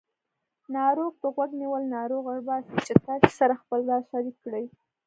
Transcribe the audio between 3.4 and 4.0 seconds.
خپل